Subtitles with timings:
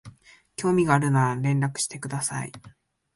[0.55, 2.51] 興味があるなら連絡してください